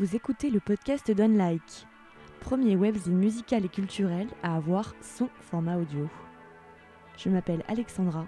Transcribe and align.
Vous 0.00 0.16
écoutez 0.16 0.48
le 0.48 0.60
podcast 0.60 1.10
d'Unlike, 1.10 1.86
premier 2.40 2.74
webzine 2.74 3.18
musical 3.18 3.66
et 3.66 3.68
culturel 3.68 4.28
à 4.42 4.56
avoir 4.56 4.94
son 5.02 5.28
format 5.42 5.76
audio. 5.76 6.08
Je 7.18 7.28
m'appelle 7.28 7.62
Alexandra 7.68 8.26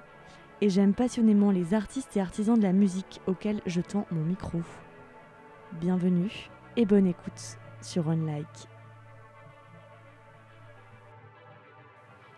et 0.60 0.68
j'aime 0.68 0.92
passionnément 0.92 1.50
les 1.50 1.72
artistes 1.72 2.14
et 2.14 2.20
artisans 2.20 2.58
de 2.58 2.62
la 2.62 2.74
musique 2.74 3.22
auxquels 3.26 3.62
je 3.64 3.80
tends 3.80 4.06
mon 4.10 4.22
micro. 4.22 4.60
Bienvenue 5.80 6.50
et 6.76 6.84
bonne 6.84 7.06
écoute 7.06 7.56
sur 7.80 8.10
Unlike. 8.10 8.68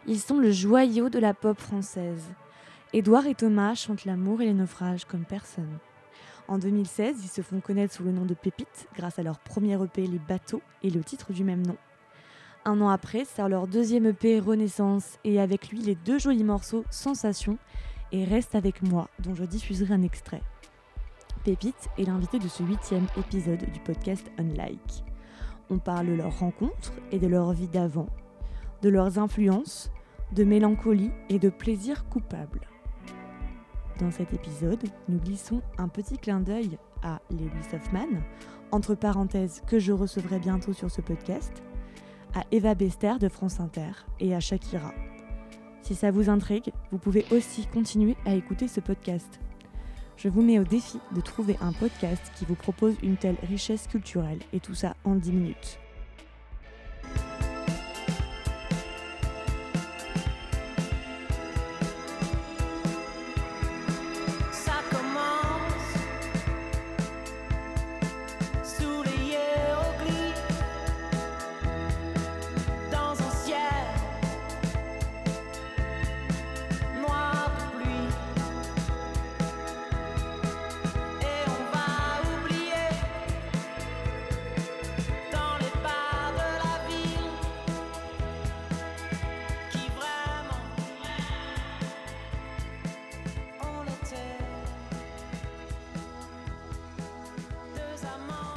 Ils 0.07 0.21
sont 0.21 0.39
le 0.39 0.53
joyau 0.53 1.09
de 1.09 1.19
la 1.19 1.35
pop 1.35 1.59
française. 1.59 2.23
Édouard 2.93 3.27
et 3.27 3.35
Thomas 3.35 3.75
chantent 3.75 4.05
l'amour 4.05 4.43
et 4.43 4.45
les 4.45 4.55
naufrages 4.55 5.05
comme 5.05 5.25
personne. 5.25 5.81
En 6.47 6.59
2016, 6.59 7.25
ils 7.25 7.29
se 7.29 7.41
font 7.41 7.61
connaître 7.61 7.95
sous 7.95 8.05
le 8.05 8.13
nom 8.13 8.27
de 8.27 8.35
Pépite 8.35 8.89
grâce 8.95 9.19
à 9.19 9.23
leur 9.23 9.39
premier 9.39 9.83
EP 9.83 10.07
Les 10.07 10.19
Bateaux 10.19 10.61
et 10.83 10.91
le 10.91 11.03
titre 11.03 11.33
du 11.33 11.43
même 11.43 11.67
nom. 11.67 11.77
Un 12.67 12.81
an 12.83 12.91
après 12.91 13.25
sort 13.25 13.49
leur 13.49 13.67
deuxième 13.67 14.07
EP 14.07 14.41
Renaissance 14.41 15.19
et 15.25 15.41
avec 15.41 15.69
lui 15.69 15.81
les 15.81 15.95
deux 15.95 16.19
jolis 16.19 16.45
morceaux 16.45 16.85
Sensation 16.91 17.57
et 18.13 18.25
Reste 18.25 18.55
avec 18.55 18.83
moi 18.83 19.09
dont 19.21 19.35
je 19.35 19.45
diffuserai 19.45 19.95
un 19.95 20.03
extrait. 20.03 20.43
Pépite 21.45 21.89
est 21.99 22.05
l'invité 22.05 22.39
de 22.39 22.49
ce 22.49 22.63
huitième 22.63 23.07
épisode 23.19 23.65
du 23.73 23.81
podcast 23.81 24.31
Unlike. 24.39 25.05
On 25.71 25.79
parle 25.79 26.09
de 26.09 26.15
leurs 26.15 26.39
rencontres 26.39 26.93
et 27.11 27.19
de 27.19 27.27
leur 27.27 27.53
vie 27.53 27.69
d'avant, 27.69 28.09
de 28.83 28.91
leurs 28.91 29.19
influences, 29.19 29.91
de 30.33 30.45
mélancolie 30.45 31.11
et 31.31 31.39
de 31.39 31.49
plaisir 31.49 32.07
coupable. 32.09 32.61
Dans 34.01 34.11
cet 34.11 34.33
épisode, 34.33 34.83
nous 35.09 35.19
glissons 35.19 35.63
un 35.79 35.87
petit 35.87 36.19
clin 36.19 36.41
d'œil 36.41 36.79
à 37.03 37.21
Lewis 37.31 37.75
Hoffman, 37.75 38.09
entre 38.73 38.97
parenthèses 38.97 39.63
que 39.69 39.79
je 39.79 39.93
recevrai 39.93 40.41
bientôt 40.41 40.73
sur 40.73 40.91
ce 40.91 41.01
podcast, 41.01 41.63
à 42.35 42.43
Eva 42.51 42.75
Bester 42.75 43.15
de 43.21 43.29
France 43.29 43.61
Inter 43.61 43.93
et 44.19 44.35
à 44.35 44.41
Shakira. 44.41 44.93
Si 45.83 45.95
ça 45.95 46.11
vous 46.11 46.29
intrigue, 46.29 46.73
vous 46.91 46.99
pouvez 46.99 47.25
aussi 47.31 47.67
continuer 47.67 48.17
à 48.27 48.35
écouter 48.35 48.67
ce 48.67 48.81
podcast. 48.81 49.39
Je 50.17 50.29
vous 50.29 50.43
mets 50.43 50.59
au 50.59 50.65
défi 50.65 50.99
de 51.15 51.21
trouver 51.21 51.57
un 51.61 51.73
podcast 51.73 52.33
qui 52.35 52.45
vous 52.45 52.57
propose 52.57 52.97
une 53.03 53.17
telle 53.17 53.37
richesse 53.49 53.87
culturelle 53.87 54.41
et 54.53 54.61
tout 54.61 54.75
ça 54.75 54.97
en 55.05 55.15
10 55.15 55.33
minutes. 55.33 55.79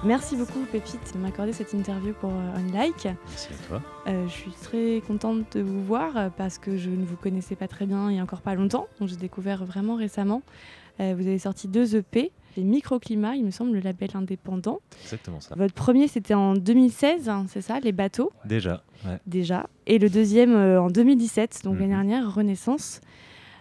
Merci 0.04 0.36
beaucoup 0.36 0.60
Pépite 0.72 1.14
de 1.14 1.20
m'accorder 1.20 1.54
cette 1.54 1.74
interview 1.74 2.14
pour 2.14 2.30
euh, 2.32 2.56
Unlike. 2.58 3.08
Merci 3.28 3.48
à 3.54 3.68
toi. 3.68 3.82
Euh, 4.08 4.28
je 4.28 4.32
suis 4.32 4.52
très 4.52 5.02
contente 5.06 5.58
de 5.58 5.62
vous 5.62 5.84
voir 5.84 6.16
euh, 6.16 6.30
parce 6.36 6.60
que 6.60 6.78
je 6.78 6.90
ne 6.90 7.04
vous 7.04 7.16
connaissais 7.18 7.56
pas 7.56 7.68
très 7.68 7.86
bien 7.86 8.10
il 8.12 8.18
y 8.18 8.20
a 8.20 8.24
encore 8.24 8.42
pas 8.42 8.54
longtemps. 8.56 8.88
Donc 9.00 9.10
j'ai 9.10 9.16
découvert 9.16 9.66
vraiment 9.66 9.96
récemment. 9.96 10.44
Euh, 11.00 11.14
vous 11.18 11.26
avez 11.28 11.40
sorti 11.40 11.68
deux 11.68 11.96
EP. 11.96 12.32
Les 12.58 12.64
Microclimat, 12.64 13.36
il 13.36 13.46
me 13.46 13.52
semble, 13.52 13.74
le 13.74 13.80
label 13.82 14.10
indépendant. 14.16 14.80
Exactement 15.04 15.40
ça. 15.40 15.54
Votre 15.56 15.74
premier, 15.76 16.08
c'était 16.08 16.34
en 16.34 16.54
2016, 16.56 17.30
hein, 17.30 17.46
c'est 17.50 17.62
ça, 17.62 17.80
Les 17.80 17.92
Bateaux, 17.92 18.32
Déjà, 18.46 18.84
ouais. 19.06 19.20
déjà. 19.28 19.68
Et 19.86 20.00
le 20.00 20.10
deuxième 20.10 20.56
euh, 20.56 20.82
en 20.82 20.90
2017, 20.90 21.62
donc 21.66 21.74
l'année 21.76 21.86
Mhm. 21.86 21.90
dernière, 22.08 22.34
Renaissance. 22.34 23.02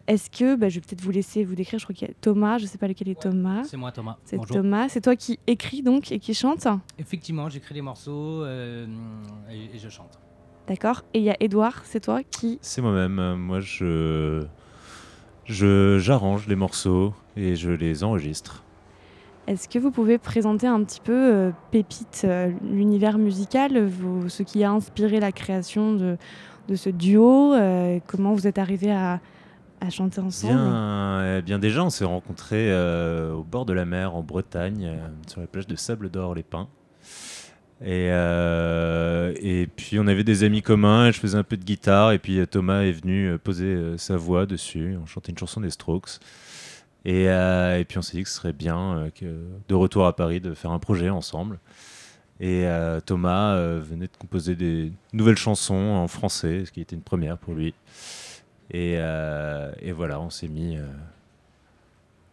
Est-ce 0.08 0.30
que, 0.30 0.54
bah, 0.54 0.68
je 0.68 0.76
vais 0.76 0.80
peut-être 0.82 1.00
vous 1.02 1.10
laisser 1.10 1.44
vous 1.44 1.54
décrire, 1.56 1.78
je 1.80 1.84
crois 1.84 1.94
qu'il 1.94 2.06
y 2.06 2.10
a 2.10 2.14
Thomas, 2.20 2.58
je 2.58 2.62
ne 2.64 2.68
sais 2.68 2.78
pas 2.78 2.86
lequel 2.86 3.08
est 3.08 3.20
Thomas. 3.20 3.64
C'est 3.64 3.76
moi 3.76 3.90
Thomas. 3.90 4.16
C'est. 4.24 4.38
Thomas, 4.46 4.88
c'est 4.88 5.00
toi 5.00 5.16
qui 5.16 5.38
écris 5.48 5.82
donc 5.82 6.12
et 6.12 6.18
qui 6.20 6.32
chante, 6.34 6.66
Effectivement, 6.98 7.48
j'écris 7.50 7.74
les 7.74 7.82
morceaux 7.82 8.42
euh, 8.44 8.86
et, 9.50 9.74
et 9.74 9.78
je 9.78 9.88
chante. 9.88 10.18
d'accord 10.68 11.02
Et 11.12 11.18
il 11.18 11.24
y 11.24 11.30
a 11.30 11.36
Edouard, 11.40 11.82
c'est 11.84 12.00
toi 12.00 12.22
qui 12.22 12.58
c'est 12.62 12.82
moi-même. 12.82 13.18
Euh, 13.18 13.36
Moi, 13.36 13.58
je 13.60 14.44
je 15.44 15.98
j'arrange 15.98 16.46
les 16.48 16.56
morceaux 16.56 17.12
et 17.36 17.54
je 17.56 17.70
les 17.70 18.02
enregistre. 18.04 18.62
Est-ce 19.46 19.68
que 19.68 19.78
vous 19.78 19.92
pouvez 19.92 20.18
présenter 20.18 20.66
un 20.66 20.82
petit 20.82 21.00
peu 21.00 21.12
euh, 21.12 21.50
Pépite, 21.70 22.22
euh, 22.24 22.50
l'univers 22.64 23.16
musical, 23.16 23.86
vos- 23.86 24.28
ce 24.28 24.42
qui 24.42 24.64
a 24.64 24.72
inspiré 24.72 25.20
la 25.20 25.30
création 25.30 25.92
de, 25.94 26.16
de 26.68 26.74
ce 26.74 26.90
duo? 26.90 27.54
Euh, 27.54 28.00
Comment 28.08 28.34
vous 28.34 28.48
êtes 28.48 28.58
arrivés 28.58 28.90
à, 28.90 29.20
à 29.80 29.90
chanter 29.90 30.20
ensemble 30.20 30.54
Bien, 30.54 31.20
euh, 31.20 31.42
bien 31.42 31.58
déjà, 31.58 31.84
on 31.84 31.90
s'est 31.90 32.04
rencontrés 32.04 32.70
euh, 32.70 33.32
au 33.32 33.42
bord 33.42 33.66
de 33.66 33.72
la 33.72 33.84
mer 33.84 34.14
en 34.14 34.22
Bretagne, 34.22 34.84
euh, 34.86 35.08
sur 35.26 35.40
la 35.40 35.46
plage 35.46 35.66
de 35.66 35.76
Sable 35.76 36.10
d'Or 36.10 36.34
les 36.34 36.42
Pins. 36.42 36.68
Et, 37.82 38.08
euh, 38.10 39.34
et 39.40 39.66
puis 39.66 39.98
on 39.98 40.06
avait 40.06 40.24
des 40.24 40.44
amis 40.44 40.62
communs, 40.62 41.08
et 41.08 41.12
je 41.12 41.20
faisais 41.20 41.36
un 41.36 41.42
peu 41.42 41.56
de 41.56 41.64
guitare, 41.64 42.12
et 42.12 42.18
puis 42.18 42.46
Thomas 42.46 42.82
est 42.82 42.92
venu 42.92 43.36
poser 43.38 43.98
sa 43.98 44.16
voix 44.16 44.46
dessus, 44.46 44.96
on 45.02 45.06
chantait 45.06 45.32
une 45.32 45.38
chanson 45.38 45.60
des 45.60 45.70
Strokes. 45.70 46.18
Et, 47.04 47.24
et 47.24 47.84
puis 47.86 47.98
on 47.98 48.02
s'est 48.02 48.16
dit 48.16 48.22
que 48.22 48.28
ce 48.28 48.36
serait 48.36 48.54
bien, 48.54 49.10
de 49.68 49.74
retour 49.74 50.06
à 50.06 50.16
Paris, 50.16 50.40
de 50.40 50.54
faire 50.54 50.70
un 50.70 50.78
projet 50.78 51.10
ensemble. 51.10 51.58
Et 52.40 52.66
Thomas 53.04 53.56
venait 53.78 54.06
de 54.06 54.16
composer 54.18 54.56
des 54.56 54.90
nouvelles 55.12 55.36
chansons 55.36 55.74
en 55.74 56.08
français, 56.08 56.64
ce 56.64 56.72
qui 56.72 56.80
était 56.80 56.96
une 56.96 57.02
première 57.02 57.36
pour 57.36 57.54
lui. 57.54 57.74
Et, 58.70 58.96
euh, 58.98 59.72
et 59.80 59.92
voilà, 59.92 60.20
on 60.20 60.30
s'est 60.30 60.48
mis, 60.48 60.76
euh, 60.76 60.86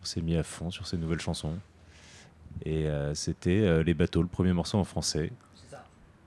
on 0.02 0.06
s'est 0.06 0.22
mis 0.22 0.36
à 0.36 0.44
fond 0.44 0.72
sur 0.72 0.88
ces 0.88 0.98
nouvelles 0.98 1.22
chansons. 1.22 1.58
Et 2.66 2.88
euh, 2.88 3.14
c'était 3.14 3.84
Les 3.84 3.94
Bateaux, 3.94 4.22
le 4.22 4.28
premier 4.28 4.54
morceau 4.54 4.78
en 4.78 4.84
français. 4.84 5.32
C'est 5.56 5.72
ça. 5.76 5.84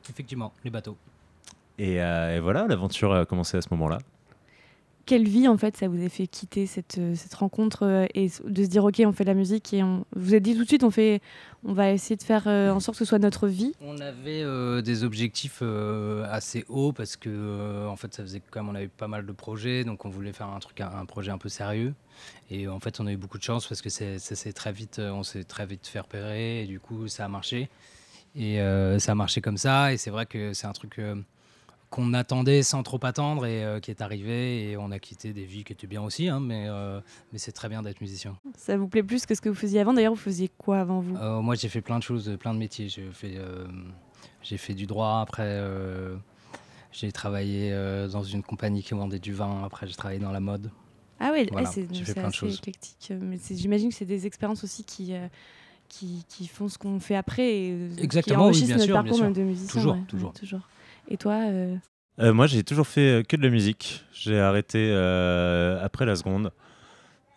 Effectivement, 0.08 0.52
les 0.64 0.70
bateaux. 0.70 0.96
Et, 1.78 1.96
et 1.96 2.40
voilà, 2.40 2.66
l'aventure 2.66 3.12
a 3.12 3.26
commencé 3.26 3.56
à 3.56 3.62
ce 3.62 3.68
moment-là. 3.72 3.98
Quelle 5.06 5.28
vie 5.28 5.46
en 5.46 5.56
fait 5.56 5.76
ça 5.76 5.86
vous 5.86 6.04
a 6.04 6.08
fait 6.08 6.26
quitter 6.26 6.66
cette, 6.66 6.98
euh, 6.98 7.14
cette 7.14 7.34
rencontre 7.34 7.84
euh, 7.84 8.06
et 8.14 8.26
de 8.44 8.64
se 8.64 8.68
dire 8.68 8.84
ok 8.84 9.00
on 9.06 9.12
fait 9.12 9.22
de 9.22 9.28
la 9.28 9.34
musique 9.34 9.72
et 9.72 9.84
on 9.84 10.04
vous 10.16 10.30
avez 10.32 10.40
dit 10.40 10.56
tout 10.56 10.64
de 10.64 10.68
suite 10.68 10.82
on 10.82 10.90
fait 10.90 11.20
on 11.64 11.74
va 11.74 11.92
essayer 11.92 12.16
de 12.16 12.24
faire 12.24 12.48
euh, 12.48 12.72
en 12.72 12.80
sorte 12.80 12.98
que 12.98 13.04
ce 13.04 13.08
soit 13.08 13.20
notre 13.20 13.46
vie. 13.46 13.72
On 13.80 13.98
avait 13.98 14.42
des 14.82 15.04
objectifs 15.04 15.62
assez 16.28 16.64
hauts 16.68 16.92
parce 16.92 17.16
que 17.16 17.86
en 17.86 17.94
fait 17.94 18.14
ça 18.14 18.24
faisait 18.24 18.42
quand 18.50 18.64
même 18.64 18.72
on 18.72 18.74
avait 18.74 18.88
pas 18.88 19.06
mal 19.06 19.24
de 19.24 19.32
projets 19.32 19.84
donc 19.84 20.04
on 20.04 20.08
voulait 20.08 20.32
faire 20.32 20.48
un 20.48 20.58
truc 20.58 20.80
un, 20.80 21.04
projet 21.06 21.30
un 21.30 21.38
peu 21.38 21.48
sérieux. 21.48 21.94
Et 22.50 22.66
en 22.66 22.80
fait 22.80 22.98
on 22.98 23.06
a 23.06 23.12
eu 23.12 23.16
beaucoup 23.16 23.38
de 23.38 23.44
chance 23.44 23.68
parce 23.68 23.82
que 23.82 23.90
ça 23.90 24.18
s'est 24.18 24.52
très 24.52 24.72
vite 24.72 24.98
on 24.98 25.22
s'est 25.22 25.44
très 25.44 25.66
vite 25.66 25.86
fait 25.86 26.00
repérer 26.00 26.64
et 26.64 26.66
du 26.66 26.80
coup 26.80 27.06
ça 27.06 27.24
a 27.24 27.28
marché. 27.28 27.68
Et 28.34 28.58
ça 28.98 29.12
a 29.12 29.14
marché 29.14 29.40
comme 29.40 29.56
ça. 29.56 29.92
Et 29.92 29.98
c'est 29.98 30.10
vrai 30.10 30.26
que 30.26 30.52
c'est 30.52 30.66
un 30.66 30.72
truc 30.72 31.00
qu'on 31.90 32.12
attendait 32.14 32.62
sans 32.62 32.82
trop 32.82 32.98
attendre 33.04 33.46
et 33.46 33.64
euh, 33.64 33.80
qui 33.80 33.90
est 33.90 34.02
arrivé 34.02 34.70
et 34.70 34.76
on 34.76 34.90
a 34.90 34.98
quitté 34.98 35.32
des 35.32 35.44
vies 35.44 35.64
qui 35.64 35.72
étaient 35.72 35.86
bien 35.86 36.02
aussi 36.02 36.28
hein, 36.28 36.40
mais 36.40 36.66
euh, 36.68 37.00
mais 37.32 37.38
c'est 37.38 37.52
très 37.52 37.68
bien 37.68 37.82
d'être 37.82 38.00
musicien. 38.00 38.36
Ça 38.56 38.76
vous 38.76 38.88
plaît 38.88 39.02
plus 39.02 39.24
que 39.26 39.34
ce 39.34 39.40
que 39.40 39.48
vous 39.48 39.54
faisiez 39.54 39.80
avant? 39.80 39.94
D'ailleurs 39.94 40.14
vous 40.14 40.20
faisiez 40.20 40.50
quoi 40.58 40.78
avant 40.80 41.00
vous? 41.00 41.16
Euh, 41.16 41.40
moi, 41.40 41.54
j'ai 41.54 41.68
fait 41.68 41.80
plein 41.80 41.98
de 41.98 42.02
choses, 42.02 42.36
plein 42.40 42.54
de 42.54 42.58
métiers. 42.58 42.88
J'ai 42.88 43.08
fait, 43.12 43.38
j'ai 44.42 44.56
fait 44.56 44.74
du 44.74 44.86
droit. 44.86 45.20
Après, 45.20 45.60
j'ai 46.92 47.12
travaillé 47.12 47.70
dans 48.10 48.22
une 48.22 48.42
compagnie 48.42 48.82
qui 48.82 48.94
vendait 48.94 49.18
du 49.18 49.32
vin. 49.32 49.64
Après, 49.64 49.86
j'ai 49.86 49.94
travaillé 49.94 50.20
dans 50.20 50.32
la 50.32 50.40
mode. 50.40 50.70
Ah 51.18 51.30
ouais, 51.32 51.46
Voilà, 51.50 51.70
eh, 51.76 52.04
c'est 52.04 52.18
assez 52.18 52.54
éclectique. 52.54 53.12
Mais 53.20 53.38
j'imagine 53.50 53.88
que 53.88 53.94
c'est 53.94 54.04
des 54.04 54.26
expériences 54.26 54.64
aussi 54.64 54.84
qui, 54.84 55.14
qui, 55.88 56.24
qui 56.28 56.46
font 56.46 56.68
ce 56.68 56.78
qu'on 56.78 57.00
fait 57.00 57.16
après. 57.16 57.54
Et, 57.54 57.72
euh, 57.72 57.94
qui 57.96 58.04
Exactement, 58.04 58.40
oui, 58.40 58.44
enrichissent 58.46 58.66
bien 58.66 58.76
notre 58.76 58.84
sûr, 58.86 58.94
bien 58.94 59.02
parcours 59.02 59.16
sûr. 59.16 59.24
même 59.24 59.32
de 59.32 59.42
musicien. 59.42 59.80
Toujours, 59.80 59.94
ouais, 59.94 60.00
toujours. 60.08 60.30
ouais, 60.30 60.38
toujours. 60.38 60.60
Et 61.08 61.16
toi 61.16 61.34
euh, 61.34 61.76
Euh, 62.20 62.32
moi, 62.32 62.46
j'ai 62.46 62.62
toujours 62.64 62.86
fait 62.86 63.20
euh, 63.20 63.22
que 63.22 63.36
de 63.36 63.42
la 63.42 63.50
musique. 63.50 64.04
J'ai 64.12 64.40
arrêté 64.40 64.78
euh, 64.90 65.78
après 65.84 66.06
la 66.06 66.16
seconde 66.16 66.50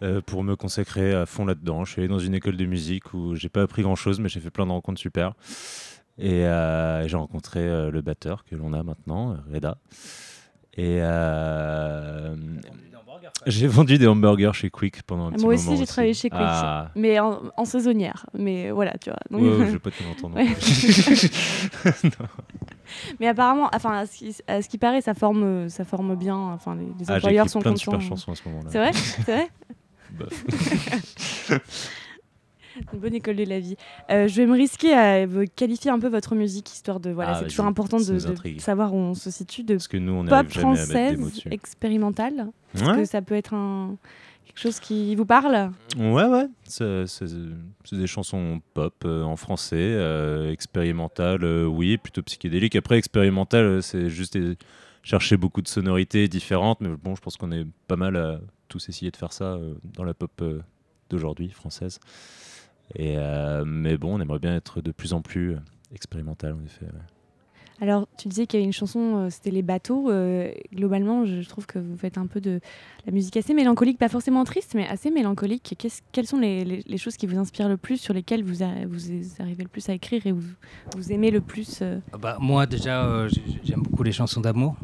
euh, 0.01 0.21
pour 0.21 0.43
me 0.43 0.55
consacrer 0.55 1.13
à 1.13 1.25
fond 1.25 1.45
là-dedans. 1.45 1.83
Je 1.85 1.91
suis 1.91 1.99
allé 2.01 2.07
dans 2.07 2.19
une 2.19 2.33
école 2.33 2.55
de 2.57 2.65
musique 2.65 3.13
où 3.13 3.35
j'ai 3.35 3.49
pas 3.49 3.61
appris 3.63 3.81
grand-chose, 3.81 4.19
mais 4.19 4.29
j'ai 4.29 4.39
fait 4.39 4.49
plein 4.51 4.65
de 4.65 4.71
rencontres 4.71 5.01
super. 5.01 5.33
Et 6.17 6.41
j'ai 7.07 7.15
rencontré 7.15 7.61
le 7.89 8.01
batteur 8.01 8.43
que 8.43 8.53
l'on 8.55 8.73
a 8.73 8.83
maintenant, 8.83 9.37
Reda. 9.53 9.77
Et 10.77 10.99
J'ai 13.45 13.67
vendu 13.67 13.97
des 13.97 14.07
hamburgers 14.07 14.51
chez 14.53 14.69
Quick 14.69 15.03
pendant 15.03 15.27
un 15.27 15.31
petit 15.31 15.45
Moi 15.45 15.53
aussi, 15.53 15.77
j'ai 15.77 15.85
travaillé 15.85 16.13
chez 16.13 16.29
Quick. 16.29 16.41
Ah. 16.43 16.91
Mais 16.95 17.19
en, 17.19 17.41
en 17.55 17.65
saisonnière. 17.65 18.25
Mais 18.37 18.71
voilà, 18.71 18.97
tu 18.97 19.09
vois. 19.09 19.19
Donc- 19.31 19.41
Ouais, 19.41 19.57
ouais, 19.57 19.65
je 19.67 19.71
vais 19.71 19.79
pas 19.79 19.91
te 19.91 20.03
mentir 20.03 20.29
non. 22.03 22.27
Mais 23.19 23.27
apparemment, 23.27 23.69
enfin, 23.73 23.91
à 23.99 24.05
ce 24.05 24.17
qui, 24.17 24.35
à 24.47 24.61
ce 24.61 24.69
qui 24.69 24.77
paraît, 24.77 25.01
ça 25.01 25.13
forme, 25.13 25.69
ça 25.69 25.85
forme 25.85 26.15
bien. 26.15 26.35
Enfin, 26.37 26.75
les, 26.75 26.85
les 26.85 27.05
Ah, 27.09 27.15
employeurs 27.17 27.49
sont 27.49 27.59
plein 27.59 27.71
de 27.73 27.79
contents. 27.79 27.99
super 27.99 28.17
chansons 28.17 28.31
à 28.31 28.35
ce 28.35 28.47
moment-là. 28.49 28.69
C'est 28.71 28.79
vrai 28.79 28.91
C'est 28.93 29.31
vrai 29.33 29.49
Une 32.93 32.99
bonne 32.99 33.13
école 33.15 33.35
de 33.35 33.43
la 33.43 33.59
vie. 33.59 33.75
Euh, 34.09 34.27
je 34.27 34.35
vais 34.35 34.45
me 34.45 34.53
risquer 34.53 34.93
à 34.93 35.25
qualifier 35.55 35.91
un 35.91 35.99
peu 35.99 36.07
votre 36.07 36.35
musique, 36.35 36.71
histoire 36.71 36.99
de. 36.99 37.09
Voilà, 37.09 37.31
Ah, 37.31 37.39
c'est 37.39 37.47
toujours 37.47 37.65
important 37.65 37.97
de, 37.97 38.03
de 38.53 38.59
savoir 38.59 38.93
où 38.93 38.97
on 38.97 39.13
se 39.15 39.31
situe, 39.31 39.63
de 39.63 39.73
Parce 39.73 39.87
que 39.89 39.97
nous, 39.97 40.13
on 40.13 40.25
pop 40.25 40.47
française 40.49 41.19
expérimentale. 41.51 42.47
Est-ce 42.75 42.83
Ouais. 42.85 42.95
que 42.97 43.05
ça 43.05 43.21
peut 43.21 43.35
être 43.35 43.53
un... 43.53 43.95
quelque 44.49 44.59
chose 44.59 44.79
qui 44.79 45.15
vous 45.15 45.25
parle 45.25 45.71
Ouais, 45.95 46.25
ouais. 46.25 46.47
C'est 46.63 47.05
des 47.91 48.07
chansons 48.07 48.61
pop 48.73 48.95
euh, 49.05 49.23
en 49.23 49.35
français, 49.35 49.77
euh, 49.77 50.51
expérimentales, 50.51 51.43
euh, 51.43 51.65
oui, 51.65 51.97
plutôt 51.97 52.23
psychédéliques. 52.23 52.75
Après, 52.75 52.97
expérimentales, 52.97 53.81
c'est 53.83 54.09
juste 54.09 54.37
chercher 55.03 55.37
beaucoup 55.37 55.61
de 55.61 55.67
sonorités 55.67 56.27
différentes. 56.27 56.81
Mais 56.81 56.89
bon, 56.89 57.15
je 57.15 57.21
pense 57.21 57.37
qu'on 57.37 57.51
est 57.51 57.65
pas 57.87 57.95
mal 57.95 58.17
à 58.17 58.41
tous 58.67 58.89
essayer 58.89 59.11
de 59.11 59.17
faire 59.17 59.33
ça 59.33 59.57
dans 59.83 60.03
la 60.03 60.13
pop 60.13 60.43
d'aujourd'hui, 61.09 61.49
française. 61.49 61.99
Et, 62.95 63.17
mais 63.65 63.97
bon, 63.97 64.17
on 64.17 64.19
aimerait 64.19 64.39
bien 64.39 64.55
être 64.55 64.81
de 64.81 64.91
plus 64.91 65.13
en 65.13 65.21
plus 65.21 65.55
expérimental, 65.93 66.53
en 66.53 66.65
effet. 66.65 66.87
Alors, 67.81 68.07
tu 68.17 68.27
disais 68.27 68.45
qu'il 68.45 68.59
y 68.59 68.61
avait 68.61 68.67
une 68.67 68.73
chanson, 68.73 69.15
euh, 69.15 69.29
c'était 69.29 69.51
Les 69.51 69.61
bateaux. 69.61 70.09
euh, 70.09 70.51
globalement, 70.73 71.25
je, 71.25 71.47
trouve 71.47 71.65
que 71.65 71.79
vous 71.79 71.95
faites 71.95 72.17
un 72.17 72.27
peu 72.27 72.41
de 72.41 72.59
la 73.05 73.11
musique 73.13 73.37
assez 73.37 73.53
mélancolique, 73.53 73.97
pas 73.97 74.09
forcément 74.09 74.43
triste, 74.43 74.73
mais 74.75 74.87
assez 74.87 75.11
mélancolique. 75.11 75.75
Quelles 76.11 76.27
sont 76.27 76.39
les, 76.39 76.83
choses 76.97 77.15
qui 77.15 77.25
vous 77.25 77.37
inspirent 77.37 77.69
le 77.69 77.77
plus, 77.77 77.97
sur 77.97 78.13
lesquelles 78.13 78.43
vous, 78.43 78.63
arrivez 78.63 79.63
le 79.63 79.69
plus 79.69 79.87
à 79.89 79.93
écrire 79.93 80.27
et 80.27 80.31
vous, 80.31 80.43
vous 80.95 81.11
aimez 81.11 81.31
le 81.31 81.41
plus 81.41 81.79
euh, 81.81 81.99
Ah 82.13 82.17
Bah, 82.17 82.37
moi, 82.39 82.65
déjà, 82.65 83.27
j'ai- 83.27 83.43
j'aime 83.63 83.81
beaucoup 83.81 84.03
les 84.03 84.11
chansons 84.11 84.41
d'amour. 84.41 84.75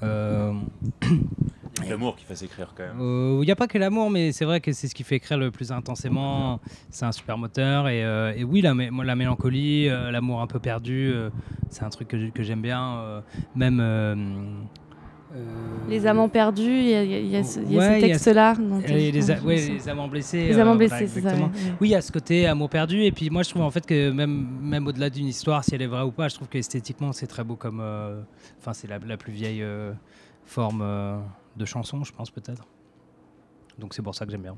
Euh, 1.80 1.84
Il 1.84 1.88
y 1.88 1.88
a 1.88 1.90
l'amour 1.92 2.16
qui 2.16 2.24
fasse 2.24 2.42
écrire 2.42 2.72
quand 2.76 2.82
même. 2.84 3.40
Il 3.42 3.44
n'y 3.46 3.50
a 3.50 3.56
pas 3.56 3.66
que 3.66 3.78
l'amour, 3.78 4.10
mais 4.10 4.32
c'est 4.32 4.44
vrai 4.44 4.60
que 4.60 4.72
c'est 4.72 4.88
ce 4.88 4.94
qui 4.94 5.02
fait 5.04 5.16
écrire 5.16 5.38
le 5.38 5.50
plus 5.50 5.72
intensément. 5.72 6.60
C'est 6.90 7.04
un 7.04 7.12
super 7.12 7.38
moteur. 7.38 7.88
Et, 7.88 8.04
euh, 8.04 8.32
et 8.36 8.44
oui, 8.44 8.60
la, 8.60 8.74
mé- 8.74 8.90
moi, 8.90 9.04
la 9.04 9.16
mélancolie, 9.16 9.88
euh, 9.88 10.10
l'amour 10.10 10.40
un 10.40 10.46
peu 10.46 10.58
perdu, 10.58 11.10
euh, 11.12 11.30
c'est 11.70 11.84
un 11.84 11.90
truc 11.90 12.08
que, 12.08 12.30
que 12.30 12.42
j'aime 12.42 12.62
bien. 12.62 12.96
euh, 12.98 13.20
même. 13.54 13.78
euh, 13.80 14.14
euh, 15.32 15.44
Les 15.88 16.06
amants 16.08 16.28
perdus, 16.28 16.62
il 16.64 16.88
y 16.88 16.94
a, 16.94 17.04
il 17.04 17.10
y 17.10 17.14
a- 17.14 17.18
il 17.20 17.28
y 17.28 17.36
a 17.36 17.44
ce, 17.44 17.60
Ouais, 17.60 17.64
ce 17.66 17.70
il 17.70 17.76
y 17.76 17.82
a- 18.04 18.08
texte-là. 18.08 18.54
dans 18.56 18.80
tes- 18.80 19.08
et 19.08 19.12
les, 19.12 19.30
ouais, 19.30 19.56
les 19.56 19.88
amants 19.88 20.08
blessés. 20.08 20.48
Les 20.48 20.58
euh, 20.58 20.62
amants 20.62 20.74
voilà, 20.76 20.88
blessés, 20.96 21.06
c'est 21.06 21.20
ça. 21.20 21.34
ouais. 21.34 21.48
Oui, 21.80 21.88
il 21.88 21.90
y 21.92 21.94
a 21.94 22.00
ce 22.00 22.10
côté 22.10 22.46
amour 22.48 22.68
perdu. 22.68 23.02
Et 23.04 23.12
puis 23.12 23.30
moi, 23.30 23.44
je 23.44 23.50
trouve 23.50 23.62
en 23.62 23.70
fait 23.70 23.86
que 23.86 24.10
même, 24.10 24.48
même 24.60 24.86
au-delà 24.88 25.08
d'une 25.08 25.26
histoire, 25.26 25.62
si 25.64 25.74
elle 25.76 25.82
est 25.82 25.86
vraie 25.86 26.02
ou 26.02 26.10
pas, 26.10 26.26
je 26.28 26.34
trouve 26.34 26.48
qu'esthétiquement, 26.48 27.12
c'est 27.12 27.28
très 27.28 27.44
beau 27.44 27.54
comme. 27.54 27.78
euh, 27.80 28.20
Enfin, 28.58 28.72
c'est 28.72 28.88
la, 28.88 28.98
la 28.98 29.16
plus 29.16 29.32
vieille 29.32 29.62
euh, 29.62 29.92
forme 30.44 30.80
euh, 30.82 31.18
de 31.56 31.64
chanson, 31.64 32.02
je 32.04 32.12
pense, 32.12 32.30
peut-être. 32.30 32.66
Donc 33.78 33.94
c'est 33.94 34.02
pour 34.02 34.14
ça 34.14 34.24
que 34.26 34.32
j'aime 34.32 34.42
bien. 34.42 34.56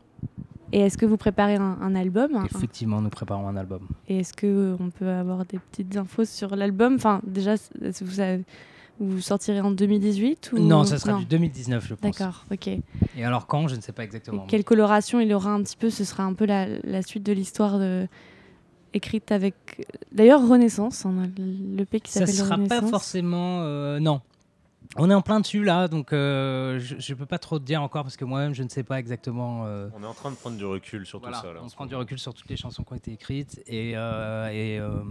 Et 0.72 0.80
est-ce 0.80 0.96
que 0.96 1.04
vous 1.06 1.16
préparez 1.18 1.56
un, 1.56 1.78
un 1.80 1.94
album? 1.94 2.44
Effectivement, 2.46 3.00
nous 3.02 3.10
préparons 3.10 3.46
un 3.46 3.56
album. 3.56 3.86
Et 4.08 4.18
est-ce 4.20 4.32
que 4.32 4.74
on 4.80 4.90
peut 4.90 5.08
avoir 5.08 5.44
des 5.44 5.58
petites 5.58 5.96
infos 5.96 6.24
sur 6.24 6.56
l'album? 6.56 6.94
Enfin, 6.94 7.20
déjà, 7.26 7.54
vous, 8.00 8.20
avez- 8.20 8.42
vous 8.98 9.20
sortirez 9.20 9.60
en 9.60 9.70
2018 9.70 10.52
ou... 10.52 10.58
Non, 10.60 10.84
ça 10.84 10.98
sera 10.98 11.18
du 11.18 11.26
2019, 11.26 11.86
je 11.86 11.94
pense. 11.94 12.16
D'accord, 12.18 12.46
ok. 12.50 12.68
Et 12.68 13.24
alors 13.24 13.46
quand, 13.46 13.68
je 13.68 13.76
ne 13.76 13.80
sais 13.82 13.92
pas 13.92 14.02
exactement. 14.04 14.46
quelle 14.46 14.64
coloration 14.64 15.20
il 15.20 15.32
aura 15.34 15.50
un 15.52 15.62
petit 15.62 15.76
peu? 15.76 15.90
Ce 15.90 16.04
sera 16.04 16.24
un 16.24 16.32
peu 16.32 16.46
la, 16.46 16.66
la 16.84 17.02
suite 17.02 17.22
de 17.24 17.32
l'histoire 17.32 17.78
de- 17.78 18.06
écrite 18.94 19.30
avec. 19.30 19.86
D'ailleurs, 20.10 20.46
Renaissance, 20.48 21.04
on 21.04 21.22
a 21.22 21.26
l'EP 21.36 22.00
qui 22.00 22.12
Ça 22.12 22.20
s'appelle 22.20 22.34
sera 22.34 22.54
Renaissance. 22.56 22.80
pas 22.80 22.86
forcément. 22.86 23.60
euh, 23.60 24.00
non. 24.00 24.20
On 24.98 25.10
est 25.10 25.14
en 25.14 25.22
plein 25.22 25.40
dessus 25.40 25.64
là, 25.64 25.88
donc 25.88 26.12
euh, 26.12 26.78
je, 26.78 26.96
je 26.98 27.14
peux 27.14 27.24
pas 27.26 27.38
trop 27.38 27.58
te 27.58 27.64
dire 27.64 27.82
encore 27.82 28.02
parce 28.02 28.16
que 28.18 28.24
moi-même 28.26 28.54
je 28.54 28.62
ne 28.62 28.68
sais 28.68 28.82
pas 28.82 28.98
exactement. 28.98 29.62
euh, 29.66 29.88
On 29.98 30.02
est 30.02 30.06
en 30.06 30.12
train 30.14 30.30
de 30.30 30.36
prendre 30.36 30.56
du 30.56 30.64
recul 30.66 31.06
sur 31.06 31.18
voilà, 31.20 31.38
tout 31.38 31.46
ça. 31.46 31.52
Là, 31.54 31.60
on 31.64 31.68
prend 31.68 31.86
du 31.86 31.94
recul 31.94 32.18
sur 32.18 32.34
toutes 32.34 32.50
les 32.50 32.56
chansons 32.56 32.82
qui 32.84 32.92
ont 32.92 32.96
été 32.96 33.12
écrites 33.12 33.62
et 33.66 33.92
euh, 33.96 34.48
euh, 34.52 35.02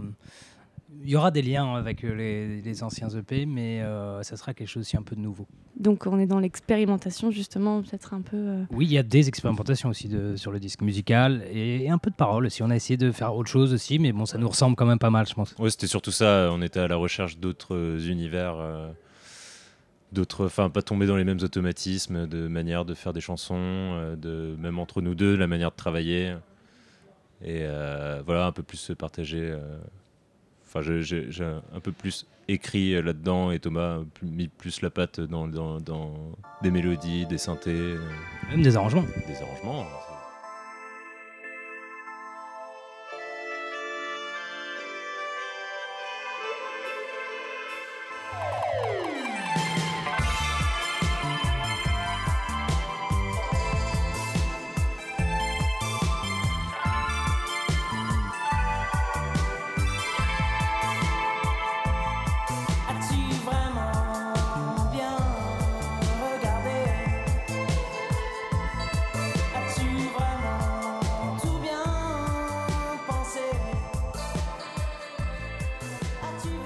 il 1.02 1.08
y 1.10 1.16
aura 1.16 1.30
des 1.30 1.40
liens 1.42 1.74
avec 1.74 2.02
les, 2.02 2.60
les 2.60 2.82
anciens 2.84 3.08
EP, 3.08 3.46
mais 3.46 3.80
euh, 3.80 4.22
ça 4.22 4.36
sera 4.36 4.52
quelque 4.52 4.68
chose 4.68 4.82
aussi 4.82 4.96
un 4.98 5.02
peu 5.02 5.16
de 5.16 5.20
nouveau. 5.22 5.46
Donc, 5.74 6.06
on 6.06 6.18
est 6.18 6.26
dans 6.26 6.38
l'expérimentation, 6.38 7.30
justement, 7.30 7.80
peut-être 7.80 8.12
un 8.12 8.20
peu. 8.20 8.36
euh, 8.36 8.64
Oui, 8.70 8.84
il 8.84 8.92
y 8.92 8.98
a 8.98 9.02
des 9.02 9.26
expérimentations 9.26 9.88
aussi 9.88 10.06
de, 10.08 10.36
sur 10.36 10.52
le 10.52 10.60
disque 10.60 10.82
musical 10.82 11.44
et, 11.50 11.88
un 11.88 11.96
peu 11.96 12.10
de 12.10 12.14
paroles 12.14 12.44
aussi. 12.44 12.62
On 12.62 12.68
a 12.68 12.76
essayé 12.76 12.98
de 12.98 13.10
faire 13.10 13.34
autre 13.34 13.48
chose 13.48 13.72
aussi, 13.72 13.98
mais 13.98 14.12
bon, 14.12 14.26
ça 14.26 14.36
nous 14.36 14.48
ressemble 14.50 14.76
quand 14.76 14.84
même 14.84 14.98
pas 14.98 15.08
mal, 15.08 15.26
je 15.26 15.32
pense. 15.32 15.54
Ouais, 15.58 15.70
c'était 15.70 15.86
surtout 15.86 16.10
ça. 16.12 16.50
On 16.52 16.60
était 16.60 16.80
à 16.80 16.88
la 16.88 16.96
recherche 16.96 17.38
d'autres 17.38 17.74
univers, 18.06 18.56
euh, 18.58 18.92
d'autres, 20.12 20.46
enfin, 20.46 20.70
pas 20.70 20.82
tomber 20.82 21.06
dans 21.06 21.16
les 21.16 21.24
mêmes 21.24 21.40
automatismes 21.42 22.26
de 22.26 22.46
manière 22.48 22.84
de 22.84 22.94
faire 22.94 23.12
des 23.12 23.20
chansons, 23.20 23.54
euh, 23.58 24.16
de 24.16 24.54
même 24.58 24.78
entre 24.78 25.00
nous 25.02 25.14
deux, 25.14 25.36
la 25.36 25.46
manière 25.46 25.70
de 25.70 25.76
travailler, 25.76 26.34
et 27.42 27.60
euh, 27.62 28.22
voilà, 28.24 28.46
un 28.46 28.52
peu 28.52 28.62
plus 28.62 28.78
se 28.78 28.92
partager. 28.92 29.40
euh. 29.50 29.78
Enfin, 30.66 30.80
j'ai- 30.80 31.28
un 31.74 31.80
peu 31.80 31.92
plus 31.92 32.26
écrit 32.48 33.00
là-dedans, 33.02 33.50
et 33.50 33.58
Thomas 33.58 33.96
a 33.96 34.02
mis 34.22 34.48
plus 34.48 34.80
la 34.80 34.88
patte 34.90 35.20
dans, 35.20 35.46
dans, 35.46 35.80
dans 35.80 36.14
des 36.62 36.70
mélodies, 36.70 37.26
des 37.26 37.36
synthés, 37.38 37.94
Même 38.50 38.62
des 38.62 38.76
arrangements. 38.76 39.04
des 39.28 39.36
arrangements. 39.42 39.86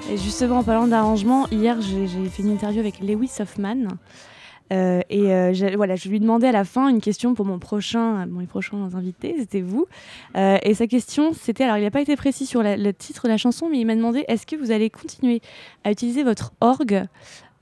Et 0.09 0.17
justement, 0.17 0.59
en 0.59 0.63
parlant 0.63 0.87
d'arrangement, 0.87 1.49
hier, 1.51 1.81
j'ai 1.81 2.29
fait 2.29 2.43
une 2.43 2.53
interview 2.53 2.79
avec 2.79 3.01
Lewis 3.01 3.33
Hoffman. 3.41 3.89
Euh, 4.73 5.01
et 5.11 5.33
euh, 5.33 5.53
voilà, 5.77 5.97
je 5.97 6.09
lui 6.09 6.21
demandais 6.21 6.49
à 6.49 6.53
la 6.53 6.65
fin 6.65 6.89
une 6.89 7.01
question 7.01 7.35
pour 7.35 7.45
mon 7.45 7.59
prochain, 7.59 8.25
mon 8.27 8.45
prochains 8.47 8.77
invités, 8.95 9.35
c'était 9.39 9.61
vous. 9.61 9.87
Euh, 10.37 10.59
et 10.63 10.75
sa 10.75 10.87
question, 10.87 11.33
c'était, 11.33 11.65
alors 11.65 11.77
il 11.77 11.83
n'a 11.83 11.91
pas 11.91 12.01
été 12.01 12.15
précis 12.17 12.47
sur 12.47 12.63
le 12.63 12.93
titre 12.93 13.25
de 13.25 13.29
la 13.29 13.37
chanson, 13.37 13.69
mais 13.69 13.79
il 13.79 13.85
m'a 13.85 13.97
demandé 13.97 14.25
est-ce 14.29 14.47
que 14.47 14.57
vous 14.57 14.71
allez 14.71 14.91
continuer 14.91 15.41
à 15.85 15.91
utiliser 15.91 16.23
votre 16.23 16.53
orgue? 16.61 17.07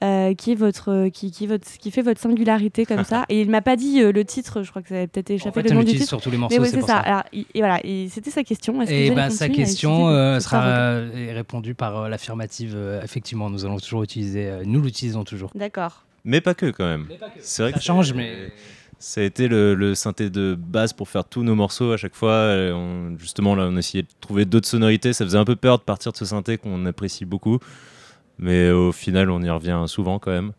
Euh, 0.05 0.35
qui, 0.35 0.53
est 0.53 0.55
votre, 0.55 1.09
qui, 1.09 1.31
qui, 1.31 1.45
est 1.45 1.47
votre, 1.47 1.67
qui 1.79 1.91
fait 1.91 2.03
votre 2.03 2.21
singularité 2.21 2.85
comme 2.85 3.05
ça 3.05 3.25
Et 3.31 3.41
il 3.41 3.51
m'a 3.51 3.63
pas 3.63 3.75
dit 3.77 4.03
euh, 4.03 4.13
le 4.13 4.25
titre, 4.25 4.63
je 4.63 4.71
crois 4.71 4.83
que 4.83 4.89
ça 4.91 4.97
avait 4.97 5.07
peut-être 5.07 5.31
En 5.31 5.35
échappé 5.35 5.63
fait, 5.63 5.69
le 5.71 5.75
on 5.75 5.79
nom 5.79 5.85
du 5.85 5.93
titre. 5.93 6.07
sur 6.07 6.21
tous 6.21 6.31
les 6.31 6.37
morceaux, 6.37 6.57
Mais 6.61 6.63
oui, 6.67 6.71
c'est 6.71 6.81
ça. 6.83 6.87
ça. 6.87 6.97
Alors, 6.99 7.23
il- 7.33 7.47
et 7.55 7.61
voilà, 7.61 7.81
et 7.85 8.09
c'était 8.11 8.31
sa 8.31 8.45
question. 8.45 8.75
Que 8.79 8.83
Et 8.83 8.85
vous 8.85 8.93
allez 8.93 9.15
ben, 9.15 9.31
sa 9.31 9.49
question 9.49 10.09
euh, 10.09 10.39
sera 10.41 10.65
euh, 10.67 11.31
répondue 11.35 11.75
par 11.75 11.97
euh, 12.03 12.09
l'affirmative. 12.09 12.75
euh, 12.77 13.01
effectivement, 13.03 13.49
nous 13.51 13.65
allons 13.65 13.79
toujours 13.79 14.03
utiliser, 14.03 14.47
euh, 14.49 14.63
nous 14.67 14.83
l'utilisons 14.83 15.25
toujours. 15.25 15.51
D'accord. 15.55 16.05
Mais 16.25 16.41
pas 16.41 16.55
que 16.55 16.67
quand 16.71 16.85
même. 16.87 17.07
C'est 17.41 17.63
vrai 17.63 17.73
Ça 17.73 17.79
que 17.79 17.85
change, 17.85 18.13
mais 18.15 18.53
Ça 18.99 19.21
a 19.21 19.25
été 19.25 19.49
le, 19.49 19.75
le 19.75 19.95
synthé 19.95 20.31
de 20.31 20.55
base 20.59 20.93
pour 20.95 21.09
faire 21.09 21.25
tous 21.25 21.43
nos 21.43 21.55
morceaux 21.55 21.93
à 21.93 21.97
chaque 21.99 22.15
fois. 22.15 22.55
On- 22.75 23.17
justement, 23.19 23.55
là, 23.55 23.67
on 23.71 23.77
essayait 23.77 24.03
de 24.05 24.09
trouver 24.21 24.45
d'autres 24.47 24.69
sonorités. 24.69 25.13
Ça 25.13 25.25
faisait 25.27 25.37
un 25.39 25.45
peu 25.45 25.57
peur 25.57 25.79
de 25.79 25.83
partir 25.83 26.13
de 26.13 26.17
ce 26.17 26.25
synthé 26.25 26.57
qu'on 26.57 26.87
apprécie 26.87 27.25
beaucoup. 27.27 27.59
Mais 28.39 28.71
au 28.71 28.93
final, 28.93 29.31
on 29.31 29.41
y 29.43 29.51
revient 29.51 29.83
souvent 29.87 30.19
quand 30.19 30.31
même. 30.33 30.53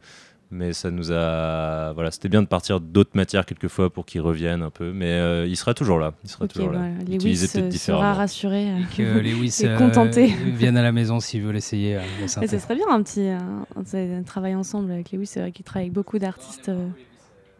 Mais 0.52 0.74
ça 0.74 0.92
nous 0.92 1.12
a. 1.12 1.92
Voilà, 1.94 2.12
c'était 2.12 2.30
bien 2.30 2.42
de 2.42 2.48
partir 2.48 2.80
d'autres 2.80 3.12
matières 3.16 3.46
quelquefois 3.46 3.90
pour 3.90 4.06
qu'il 4.06 4.22
revienne 4.22 4.62
un 4.62 4.70
peu. 4.70 4.94
Mais 4.94 5.12
euh, 5.12 5.46
il 5.48 5.58
sera 5.58 5.74
toujours 5.74 6.00
là. 6.00 6.14
Il 6.24 6.30
sera 6.30 6.46
Ok, 6.46 6.52
toujours 6.54 6.72
là. 6.72 6.80
voilà. 6.80 7.18
Lewis 7.18 7.50
peut-être 7.52 7.74
euh, 7.74 7.78
sera 7.78 8.14
rassuré. 8.14 8.70
euh. 8.70 8.80
que 8.96 9.20
Lewis 9.20 9.60
Et 9.64 9.76
contenté. 9.76 10.28
vienne 10.28 10.78
à 10.78 10.84
la 10.84 10.92
maison 10.92 11.20
s'il 11.20 11.42
veut 11.42 11.52
l'essayer. 11.52 11.98
euh, 11.98 12.02
ce 12.28 12.60
serait 12.60 12.76
bien 12.76 12.86
un 12.90 13.02
petit 13.02 13.28
un, 13.28 14.24
travail 14.24 14.56
ensemble 14.56 14.92
avec 14.92 15.12
Lewis, 15.12 15.26
c'est 15.26 15.42
vrai 15.42 15.52
qu'il 15.52 15.66
travaille 15.66 15.86
avec 15.88 15.94
beaucoup 15.94 16.20
d'artistes. 16.20 16.72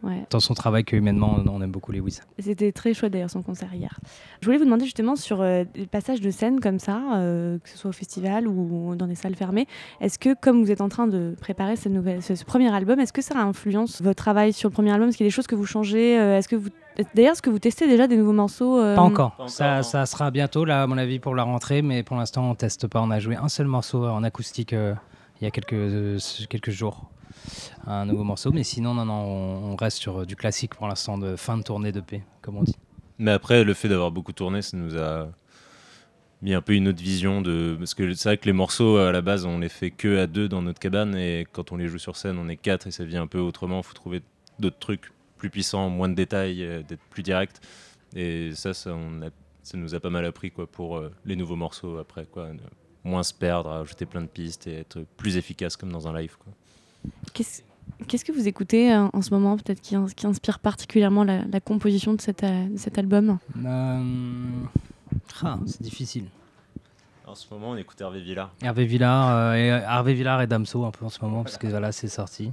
Ouais. 0.02 0.26
Dans 0.30 0.40
son 0.40 0.54
travail 0.54 0.84
que 0.84 0.96
humainement, 0.96 1.38
on 1.46 1.62
aime 1.62 1.70
beaucoup 1.70 1.92
Lewis. 1.92 2.20
C'était 2.38 2.72
très 2.72 2.94
chouette 2.94 3.12
d'ailleurs 3.12 3.30
son 3.30 3.42
concert 3.42 3.72
hier. 3.74 3.98
Je 4.40 4.46
voulais 4.46 4.58
vous 4.58 4.64
demander 4.64 4.84
justement 4.84 5.16
sur 5.16 5.40
euh, 5.40 5.64
les 5.74 5.86
passages 5.86 6.20
de 6.20 6.30
scène 6.30 6.60
comme 6.60 6.78
ça, 6.78 7.00
euh, 7.14 7.58
que 7.58 7.68
ce 7.68 7.78
soit 7.78 7.90
au 7.90 7.92
festival 7.92 8.46
ou 8.46 8.94
dans 8.94 9.06
des 9.06 9.14
salles 9.14 9.34
fermées, 9.34 9.66
est-ce 10.00 10.18
que 10.18 10.34
comme 10.34 10.62
vous 10.62 10.70
êtes 10.70 10.80
en 10.80 10.88
train 10.88 11.06
de 11.06 11.34
préparer 11.40 11.76
cette 11.76 11.92
nouvelle, 11.92 12.22
ce, 12.22 12.34
ce 12.34 12.44
premier 12.44 12.72
album, 12.74 13.00
est-ce 13.00 13.12
que 13.12 13.22
ça 13.22 13.38
influence 13.38 14.02
votre 14.02 14.22
travail 14.22 14.52
sur 14.52 14.68
le 14.68 14.72
premier 14.74 14.92
album? 14.92 15.08
Est-ce 15.08 15.16
qu'il 15.16 15.24
y 15.24 15.28
a 15.28 15.30
des 15.30 15.34
choses 15.34 15.46
que 15.46 15.54
vous 15.54 15.66
changez 15.66 16.18
euh, 16.18 16.38
Est-ce 16.38 16.48
que 16.48 16.56
vous 16.56 16.70
D'ailleurs, 17.14 17.32
est-ce 17.32 17.42
que 17.42 17.50
vous 17.50 17.58
testez 17.58 17.86
déjà 17.86 18.06
des 18.06 18.16
nouveaux 18.16 18.32
morceaux 18.32 18.78
euh, 18.80 18.94
Pas 18.94 19.02
encore. 19.02 19.32
Pas 19.32 19.44
encore, 19.44 19.84
ça, 19.84 20.06
sera 20.06 20.30
bientôt, 20.30 20.64
là, 20.64 20.82
à 20.82 20.86
mon 20.86 20.96
avis, 20.96 21.18
pour 21.18 21.34
la 21.34 21.42
rentrée, 21.42 21.82
mais 21.82 22.02
pour 22.02 22.16
l'instant, 22.16 22.50
on 22.50 22.54
teste 22.54 22.86
pas. 22.86 23.00
On 23.02 23.10
a 23.10 23.18
joué 23.18 23.36
un 23.36 23.48
seul 23.48 23.66
morceau 23.66 24.06
en 24.06 24.22
acoustique 24.22 24.72
euh, 24.72 24.94
il 25.40 25.44
y 25.44 25.46
a 25.46 25.50
quelques, 25.50 25.74
euh, 25.74 26.18
quelques 26.48 26.70
jours. 26.70 27.10
Un 27.86 28.06
nouveau 28.06 28.24
morceau, 28.24 28.50
mais 28.52 28.64
sinon, 28.64 28.94
non, 28.94 29.08
on, 29.10 29.76
reste 29.76 29.98
sur 29.98 30.20
euh, 30.20 30.24
du 30.26 30.36
classique 30.36 30.74
pour 30.74 30.88
l'instant, 30.88 31.18
de 31.18 31.36
fin 31.36 31.56
de 31.56 31.62
tournée 31.62 31.92
de 31.92 32.00
paix, 32.00 32.22
comme 32.42 32.56
on 32.56 32.62
dit. 32.62 32.76
Mais 33.18 33.30
après, 33.30 33.64
le 33.64 33.74
fait 33.74 33.88
d'avoir 33.88 34.10
beaucoup 34.10 34.32
tourné, 34.32 34.62
ça 34.62 34.76
nous 34.76 34.96
a 34.98 35.28
mis 36.42 36.52
un 36.52 36.60
peu 36.60 36.74
une 36.74 36.88
autre 36.88 37.02
vision 37.02 37.40
de. 37.40 37.76
Parce 37.78 37.94
que 37.94 38.12
c'est 38.14 38.28
vrai 38.28 38.38
que 38.38 38.46
les 38.46 38.52
morceaux, 38.52 38.96
à 38.98 39.12
la 39.12 39.22
base, 39.22 39.44
on 39.46 39.58
les 39.58 39.68
fait 39.68 39.90
que 39.90 40.18
à 40.18 40.26
deux 40.26 40.48
dans 40.48 40.62
notre 40.62 40.80
cabane, 40.80 41.14
et 41.16 41.46
quand 41.52 41.72
on 41.72 41.76
les 41.76 41.88
joue 41.88 41.98
sur 41.98 42.16
scène, 42.16 42.38
on 42.38 42.48
est 42.48 42.56
quatre, 42.56 42.86
et 42.86 42.90
ça 42.90 43.04
vient 43.04 43.22
un 43.22 43.26
peu 43.26 43.38
autrement. 43.38 43.82
Faut 43.82 43.94
trouver 43.94 44.22
d'autres 44.58 44.78
trucs 44.78 45.12
plus 45.38 45.50
puissants, 45.50 45.88
moins 45.88 46.08
de 46.08 46.14
détails, 46.14 46.64
euh, 46.64 46.82
d'être 46.82 47.02
plus 47.10 47.22
direct. 47.22 47.60
Et 48.14 48.50
ça, 48.54 48.74
ça, 48.74 48.94
on 48.94 49.22
a- 49.22 49.30
ça 49.62 49.76
nous 49.76 49.94
a 49.94 50.00
pas 50.00 50.10
mal 50.10 50.24
appris 50.24 50.50
quoi, 50.50 50.66
pour 50.66 50.96
euh, 50.96 51.12
les 51.24 51.36
nouveaux 51.36 51.56
morceaux 51.56 51.98
après. 51.98 52.24
Quoi. 52.26 52.50
Moins 53.04 53.22
se 53.22 53.34
perdre, 53.34 53.70
ajouter 53.70 54.06
plein 54.06 54.22
de 54.22 54.26
pistes 54.28 54.66
et 54.66 54.78
être 54.78 55.04
plus 55.16 55.36
efficace 55.36 55.76
comme 55.76 55.92
dans 55.92 56.08
un 56.08 56.18
live. 56.18 56.36
Quoi. 56.38 56.52
Qu'est-ce 57.34 57.62
qu'est-ce 58.08 58.24
que 58.24 58.32
vous 58.32 58.46
écoutez 58.46 58.92
euh, 58.92 59.06
en 59.12 59.22
ce 59.22 59.30
moment, 59.30 59.56
peut-être 59.56 59.80
qui, 59.80 59.94
ins- 59.96 60.06
qui 60.14 60.26
inspire 60.26 60.58
particulièrement 60.58 61.24
la, 61.24 61.44
la 61.44 61.60
composition 61.60 62.14
de 62.14 62.20
cet, 62.20 62.44
euh, 62.44 62.68
de 62.68 62.76
cet 62.76 62.98
album? 62.98 63.38
Euh, 63.64 64.02
ah, 65.42 65.58
c'est 65.66 65.82
difficile. 65.82 66.26
En 67.26 67.34
ce 67.34 67.46
moment, 67.52 67.70
on 67.70 67.76
écoute 67.76 68.00
Hervé 68.00 68.20
Villard. 68.20 68.52
Hervé 68.62 68.84
Villard, 68.86 69.30
euh, 69.30 69.54
et, 69.54 69.66
Hervé 69.66 70.14
Villard 70.14 70.42
et 70.42 70.46
Damso 70.46 70.84
un 70.84 70.90
peu 70.90 71.04
en 71.04 71.08
ce 71.08 71.18
moment, 71.22 71.42
parce 71.42 71.58
que 71.58 71.66
voilà, 71.66 71.90
c'est 71.92 72.08
sorti. 72.08 72.52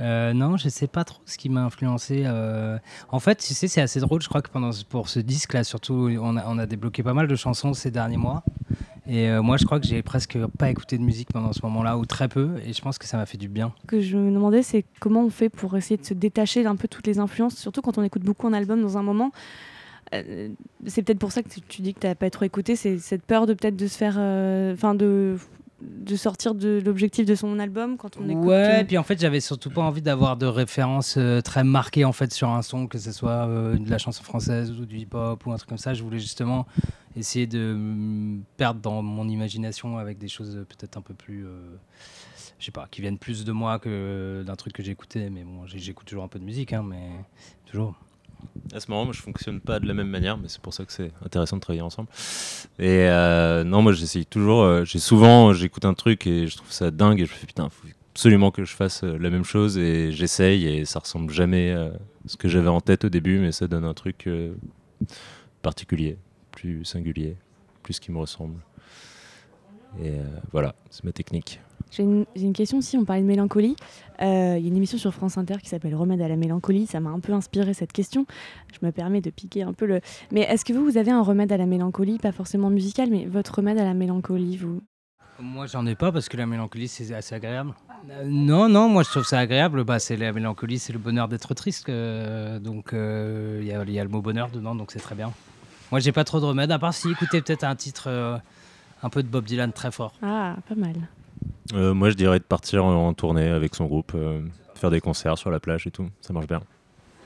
Euh, 0.00 0.32
non, 0.32 0.56
je 0.56 0.68
sais 0.68 0.86
pas 0.86 1.04
trop 1.04 1.20
ce 1.26 1.36
qui 1.36 1.48
m'a 1.48 1.62
influencé. 1.64 2.22
euh. 2.24 2.78
En 3.10 3.20
fait, 3.20 3.36
tu 3.36 3.54
sais, 3.54 3.68
c'est 3.68 3.80
assez 3.82 4.00
drôle. 4.00 4.22
Je 4.22 4.28
crois 4.28 4.40
que 4.42 4.50
pendant 4.50 4.70
pour 4.88 5.08
ce 5.08 5.20
disque-là, 5.20 5.64
surtout, 5.64 6.10
on 6.20 6.36
a, 6.36 6.44
on 6.46 6.58
a 6.58 6.66
débloqué 6.66 7.02
pas 7.02 7.12
mal 7.12 7.26
de 7.28 7.36
chansons 7.36 7.74
ces 7.74 7.90
derniers 7.90 8.16
mois. 8.16 8.42
Et 9.06 9.28
euh, 9.28 9.42
moi, 9.42 9.56
je 9.56 9.64
crois 9.64 9.80
que 9.80 9.86
j'ai 9.86 10.02
presque 10.02 10.38
pas 10.58 10.70
écouté 10.70 10.96
de 10.96 11.02
musique 11.02 11.32
pendant 11.32 11.52
ce 11.52 11.60
moment-là, 11.64 11.98
ou 11.98 12.04
très 12.04 12.28
peu. 12.28 12.52
Et 12.64 12.72
je 12.72 12.80
pense 12.80 12.98
que 12.98 13.06
ça 13.06 13.16
m'a 13.16 13.26
fait 13.26 13.38
du 13.38 13.48
bien. 13.48 13.72
Ce 13.82 13.86
que 13.86 14.00
je 14.00 14.16
me 14.16 14.30
demandais, 14.32 14.62
c'est 14.62 14.84
comment 15.00 15.24
on 15.24 15.30
fait 15.30 15.48
pour 15.48 15.76
essayer 15.76 15.96
de 15.96 16.04
se 16.04 16.14
détacher 16.14 16.62
d'un 16.62 16.76
peu 16.76 16.88
toutes 16.88 17.06
les 17.06 17.18
influences, 17.18 17.56
surtout 17.56 17.82
quand 17.82 17.98
on 17.98 18.02
écoute 18.02 18.22
beaucoup 18.22 18.46
un 18.46 18.52
album 18.52 18.80
dans 18.80 18.98
un 18.98 19.02
moment. 19.02 19.32
Euh, 20.14 20.48
c'est 20.86 21.02
peut-être 21.02 21.18
pour 21.18 21.32
ça 21.32 21.42
que 21.42 21.48
tu, 21.48 21.82
dis 21.82 21.94
que 21.94 22.00
tu 22.00 22.06
n'as 22.06 22.14
pas 22.14 22.30
trop 22.30 22.44
écouté, 22.44 22.76
c'est 22.76 22.98
cette 22.98 23.24
peur 23.24 23.46
de 23.46 23.54
peut-être 23.54 23.76
de 23.76 23.86
se 23.86 23.96
faire, 23.96 24.16
euh, 24.18 24.74
enfin 24.74 24.94
de 24.94 25.38
de 25.82 26.16
sortir 26.16 26.54
de 26.54 26.80
l'objectif 26.84 27.26
de 27.26 27.34
son 27.34 27.58
album 27.58 27.96
quand 27.96 28.16
on 28.18 28.28
écoute. 28.28 28.44
Ouais, 28.44 28.82
et 28.82 28.84
puis 28.84 28.98
en 28.98 29.02
fait, 29.02 29.20
j'avais 29.20 29.40
surtout 29.40 29.70
pas 29.70 29.82
envie 29.82 30.02
d'avoir 30.02 30.36
de 30.36 30.46
références 30.46 31.16
euh, 31.18 31.40
très 31.40 31.64
marquées 31.64 32.04
en 32.04 32.12
fait 32.12 32.32
sur 32.32 32.48
un 32.48 32.62
son, 32.62 32.86
que 32.86 32.98
ce 32.98 33.12
soit 33.12 33.46
euh, 33.46 33.76
de 33.76 33.90
la 33.90 33.98
chanson 33.98 34.22
française 34.22 34.70
ou 34.70 34.86
du 34.86 34.98
hip-hop 34.98 35.44
ou 35.46 35.52
un 35.52 35.56
truc 35.56 35.68
comme 35.68 35.78
ça. 35.78 35.94
Je 35.94 36.02
voulais 36.02 36.18
justement 36.18 36.66
essayer 37.16 37.46
de 37.46 38.38
perdre 38.56 38.80
dans 38.80 39.02
mon 39.02 39.28
imagination 39.28 39.98
avec 39.98 40.18
des 40.18 40.28
choses 40.28 40.64
peut-être 40.68 40.96
un 40.96 41.02
peu 41.02 41.14
plus, 41.14 41.46
euh, 41.46 41.76
je 42.58 42.64
sais 42.64 42.70
pas, 42.70 42.88
qui 42.90 43.00
viennent 43.00 43.18
plus 43.18 43.44
de 43.44 43.52
moi 43.52 43.78
que 43.78 44.42
d'un 44.46 44.56
truc 44.56 44.72
que 44.72 44.82
j'écoutais. 44.82 45.30
Mais 45.30 45.44
bon, 45.44 45.66
j'écoute 45.66 46.06
toujours 46.06 46.24
un 46.24 46.28
peu 46.28 46.38
de 46.38 46.44
musique, 46.44 46.72
hein, 46.72 46.84
mais 46.86 47.10
toujours. 47.66 47.94
À 48.74 48.80
ce 48.80 48.90
moment, 48.90 49.04
moi, 49.04 49.12
je 49.12 49.20
fonctionne 49.20 49.60
pas 49.60 49.78
de 49.78 49.86
la 49.86 49.94
même 49.94 50.08
manière, 50.08 50.36
mais 50.36 50.48
c'est 50.48 50.60
pour 50.60 50.74
ça 50.74 50.84
que 50.84 50.92
c'est 50.92 51.12
intéressant 51.24 51.56
de 51.56 51.60
travailler 51.60 51.82
ensemble. 51.82 52.08
Et 52.78 53.06
euh, 53.08 53.64
non, 53.64 53.82
moi, 53.82 53.92
j'essaye 53.92 54.26
toujours. 54.26 54.62
euh, 54.62 54.84
j'ai 54.84 54.98
souvent, 54.98 55.52
j'écoute 55.52 55.84
un 55.84 55.94
truc 55.94 56.26
et 56.26 56.46
je 56.46 56.56
trouve 56.56 56.72
ça 56.72 56.90
dingue 56.90 57.20
et 57.20 57.26
je 57.26 57.32
me 57.32 57.36
fais 57.36 57.46
putain, 57.46 57.68
faut 57.68 57.86
absolument 58.12 58.50
que 58.50 58.64
je 58.64 58.74
fasse 58.74 59.04
euh, 59.04 59.16
la 59.18 59.30
même 59.30 59.44
chose 59.44 59.78
et 59.78 60.12
j'essaye 60.12 60.66
et 60.66 60.84
ça 60.84 60.98
ressemble 60.98 61.32
jamais 61.32 61.72
à 61.72 61.92
ce 62.26 62.36
que 62.36 62.48
j'avais 62.48 62.68
en 62.68 62.80
tête 62.80 63.04
au 63.04 63.08
début, 63.08 63.38
mais 63.38 63.52
ça 63.52 63.68
donne 63.68 63.84
un 63.84 63.94
truc 63.94 64.28
particulier, 65.62 66.18
plus 66.52 66.84
singulier, 66.84 67.36
plus 67.82 67.98
qui 67.98 68.12
me 68.12 68.18
ressemble. 68.18 68.58
Et 70.00 70.10
euh, 70.10 70.22
voilà, 70.52 70.74
c'est 70.90 71.04
ma 71.04 71.12
technique. 71.12 71.60
J'ai 71.90 72.04
une, 72.04 72.52
question 72.54 72.78
aussi, 72.78 72.96
on 72.96 73.04
parlait 73.04 73.20
de 73.20 73.26
mélancolie. 73.26 73.76
Euh, 74.22 74.54
Il 74.56 74.62
y 74.62 74.66
a 74.66 74.68
une 74.68 74.76
émission 74.78 74.96
sur 74.96 75.12
France 75.12 75.36
Inter 75.36 75.56
qui 75.62 75.68
s'appelle 75.68 75.94
Remède 75.94 76.22
à 76.22 76.28
la 76.28 76.36
mélancolie. 76.36 76.86
Ça 76.86 77.00
m'a 77.00 77.10
un 77.10 77.20
peu 77.20 77.34
inspiré 77.34 77.74
cette 77.74 77.92
question. 77.92 78.24
Je 78.72 78.86
me 78.86 78.92
permets 78.92 79.20
de 79.20 79.28
piquer 79.28 79.62
un 79.62 79.74
peu 79.74 79.84
le. 79.84 80.00
Mais 80.30 80.40
est-ce 80.40 80.64
que 80.64 80.72
vous, 80.72 80.84
vous 80.84 80.96
avez 80.96 81.10
un 81.10 81.20
remède 81.22 81.52
à 81.52 81.58
la 81.58 81.66
mélancolie 81.66 82.16
Pas 82.16 82.32
forcément 82.32 82.70
musical, 82.70 83.10
mais 83.10 83.26
votre 83.26 83.56
remède 83.56 83.76
à 83.76 83.84
la 83.84 83.92
mélancolie, 83.92 84.56
vous? 84.56 84.80
Moi, 85.38 85.66
j'en 85.66 85.84
ai 85.86 85.94
pas 85.94 86.12
parce 86.12 86.30
que 86.30 86.38
la 86.38 86.46
mélancolie, 86.46 86.88
c'est 86.88 87.12
assez 87.12 87.34
agréable. 87.34 87.74
Euh, 88.10 88.24
non, 88.26 88.70
non, 88.70 88.88
moi, 88.88 89.02
je 89.02 89.10
trouve 89.10 89.24
ça 89.24 89.40
agréable. 89.40 89.84
Bah, 89.84 89.98
c'est 89.98 90.16
la 90.16 90.32
mélancolie, 90.32 90.78
c'est 90.78 90.94
le 90.94 90.98
bonheur 90.98 91.28
d'être 91.28 91.52
triste. 91.52 91.90
euh, 91.90 92.58
donc, 92.58 92.94
euh, 92.94 93.58
il 93.60 93.66
y, 93.66 93.72
a- 93.72 93.82
il 93.84 93.92
y 93.92 93.98
a 93.98 94.02
le 94.04 94.08
mot 94.10 94.22
bonheur 94.22 94.48
dedans, 94.50 94.74
donc 94.74 94.92
c'est 94.92 95.00
très 95.00 95.14
bien. 95.14 95.30
Moi, 95.92 96.00
j'ai 96.00 96.10
pas 96.10 96.24
trop 96.24 96.40
de 96.40 96.46
remède, 96.46 96.72
à 96.72 96.78
part 96.78 96.94
si 96.94 97.10
écouter 97.10 97.42
peut-être 97.42 97.64
un 97.64 97.76
titre 97.76 98.04
euh, 98.06 98.38
un 99.02 99.10
peu 99.10 99.22
de 99.22 99.28
Bob 99.28 99.44
Dylan 99.44 99.74
très 99.74 99.92
fort. 99.92 100.14
Ah, 100.22 100.56
pas 100.66 100.74
mal. 100.74 100.94
Euh, 101.74 101.92
moi, 101.92 102.08
je 102.08 102.14
dirais 102.14 102.38
de 102.38 102.44
partir 102.44 102.86
en, 102.86 103.12
tournée 103.12 103.48
avec 103.50 103.74
son 103.74 103.84
groupe, 103.84 104.12
euh, 104.14 104.40
faire 104.74 104.88
des 104.90 105.02
concerts 105.02 105.36
sur 105.36 105.50
la 105.50 105.60
plage 105.60 105.86
et 105.86 105.90
tout. 105.90 106.08
Ça 106.22 106.32
marche 106.32 106.46
bien. 106.46 106.60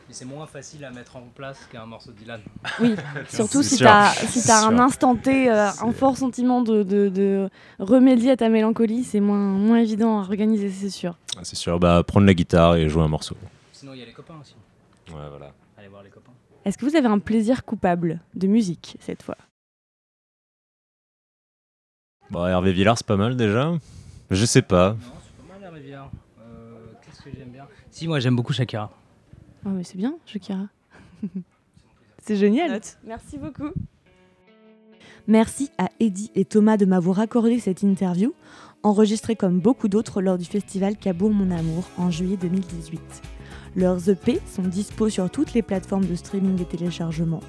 Mais 0.09 0.15
c'est 0.15 0.25
moins 0.25 0.47
facile 0.47 0.85
à 0.85 0.91
mettre 0.91 1.15
en 1.15 1.23
place 1.33 1.61
qu'un 1.71 1.87
morceau 1.87 2.11
de 2.11 2.17
Dylan. 2.17 2.41
Oui, 2.81 2.97
surtout 3.29 3.63
si 3.63 3.77
sûr. 3.77 3.87
t'as 3.87 4.11
si 4.11 4.45
t'as 4.45 4.67
un 4.67 4.81
instant 4.81 5.15
T, 5.15 5.49
euh, 5.49 5.69
un 5.69 5.93
fort 5.93 6.17
sentiment 6.17 6.61
de, 6.61 6.83
de, 6.83 7.09
de 7.09 7.49
remédier 7.79 8.33
à 8.33 8.37
ta 8.37 8.49
mélancolie, 8.49 9.05
c'est 9.05 9.21
moins, 9.21 9.39
moins 9.39 9.79
évident 9.79 10.19
à 10.19 10.23
organiser, 10.23 10.71
c'est 10.71 10.91
sûr. 10.91 11.17
Ah, 11.37 11.41
C'est 11.45 11.55
sûr, 11.55 11.79
bah, 11.79 12.03
prendre 12.05 12.27
la 12.27 12.35
guitare 12.35 12.75
et 12.75 12.89
jouer 12.89 13.05
un 13.05 13.09
morceau. 13.09 13.37
Sinon, 13.71 13.93
il 13.95 14.01
y 14.01 14.03
a 14.03 14.07
les 14.07 14.13
copains 14.13 14.35
aussi. 14.41 14.57
Ouais, 15.15 15.29
voilà. 15.31 15.53
Allez 15.79 15.87
voir 15.87 16.03
les 16.03 16.11
copains. 16.11 16.33
Est-ce 16.67 16.77
que 16.77 16.85
vous 16.85 16.97
avez 16.97 17.07
un 17.07 17.21
plaisir 17.21 17.65
coupable 17.65 18.19
de 18.35 18.49
musique 18.49 18.97
cette 18.99 19.23
fois? 19.23 19.37
Bon, 22.29 22.45
Hervé 22.45 22.73
Villard, 22.73 22.99
c'est 22.99 23.07
pas 23.07 23.17
mal 23.17 23.37
déjà. 23.37 23.73
Je 24.33 24.45
sais 24.45 24.63
pas. 24.63 24.95
Non, 24.95 24.99
c'est 25.23 25.47
pas 25.47 25.55
mal, 25.55 25.63
Hervé 25.63 25.81
Villard. 25.81 26.11
Euh, 26.41 26.87
Qu'est-ce 27.03 27.23
que 27.23 27.31
j'aime 27.31 27.51
bien? 27.51 27.69
Si, 27.93 28.09
moi, 28.09 28.19
j'aime 28.19 28.35
beaucoup 28.35 28.53
Shakira. 28.53 28.91
Oh, 29.65 29.69
mais 29.69 29.85
c'est 29.85 29.97
bien, 29.97 30.17
Shakira. 30.27 30.67
c'est 32.25 32.35
génial. 32.35 32.81
Merci 33.05 33.39
beaucoup. 33.39 33.71
Merci 35.29 35.71
à 35.79 35.89
Eddie 36.01 36.33
et 36.35 36.45
Thomas 36.45 36.77
de 36.77 36.85
m'avoir 36.85 37.21
accordé 37.21 37.61
cette 37.61 37.83
interview, 37.83 38.35
enregistrée 38.83 39.37
comme 39.37 39.61
beaucoup 39.61 39.87
d'autres 39.87 40.21
lors 40.21 40.37
du 40.37 40.45
festival 40.45 40.97
Cabourg 40.97 41.31
Mon 41.31 41.53
Amour 41.57 41.85
en 41.97 42.11
juillet 42.11 42.37
2018. 42.37 43.36
Leurs 43.77 44.09
EP 44.09 44.41
sont 44.47 44.63
dispo 44.63 45.11
sur 45.11 45.31
toutes 45.31 45.53
les 45.53 45.63
plateformes 45.63 46.07
de 46.07 46.15
streaming 46.15 46.61
et 46.63 46.65
téléchargement. 46.65 47.41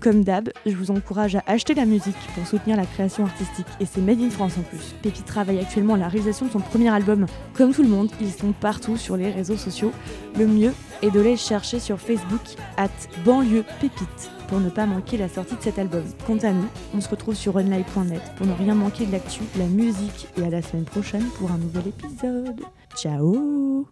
Comme 0.00 0.24
d'hab, 0.24 0.50
je 0.66 0.74
vous 0.74 0.90
encourage 0.90 1.36
à 1.36 1.44
acheter 1.46 1.74
la 1.74 1.84
musique 1.84 2.16
pour 2.34 2.44
soutenir 2.44 2.76
la 2.76 2.86
création 2.86 3.24
artistique 3.24 3.68
et 3.78 3.86
c'est 3.86 4.00
Made 4.00 4.20
in 4.20 4.30
France 4.30 4.58
en 4.58 4.62
plus. 4.62 4.96
Pépi 5.00 5.22
travaille 5.22 5.60
actuellement 5.60 5.94
à 5.94 5.98
la 5.98 6.08
réalisation 6.08 6.46
de 6.46 6.50
son 6.50 6.58
premier 6.58 6.88
album. 6.88 7.26
Comme 7.54 7.72
tout 7.72 7.84
le 7.84 7.88
monde, 7.88 8.10
ils 8.20 8.32
sont 8.32 8.50
partout 8.50 8.96
sur 8.96 9.16
les 9.16 9.30
réseaux 9.30 9.56
sociaux. 9.56 9.92
Le 10.36 10.48
mieux 10.48 10.72
est 11.02 11.12
de 11.12 11.20
les 11.20 11.36
chercher 11.36 11.78
sur 11.78 12.00
Facebook 12.00 12.40
at 12.76 12.88
banlieue 13.24 13.64
pépite 13.80 14.32
pour 14.48 14.58
ne 14.58 14.70
pas 14.70 14.86
manquer 14.86 15.18
la 15.18 15.28
sortie 15.28 15.54
de 15.54 15.62
cet 15.62 15.78
album. 15.78 16.02
Quant 16.26 16.38
à 16.38 16.50
nous, 16.50 16.66
on 16.94 17.00
se 17.00 17.08
retrouve 17.08 17.36
sur 17.36 17.54
onlive.net 17.54 18.22
pour 18.36 18.46
ne 18.48 18.54
rien 18.54 18.74
manquer 18.74 19.06
de 19.06 19.12
l'actu, 19.12 19.42
de 19.54 19.60
la 19.60 19.66
musique 19.66 20.26
et 20.36 20.42
à 20.42 20.50
la 20.50 20.62
semaine 20.62 20.84
prochaine 20.84 21.26
pour 21.38 21.52
un 21.52 21.58
nouvel 21.58 21.86
épisode. 21.86 22.60
Ciao 22.96 23.86